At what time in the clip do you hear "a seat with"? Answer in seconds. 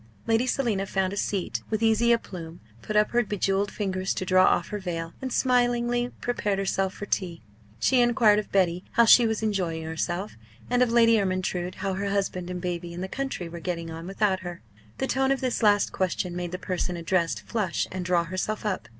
1.13-1.83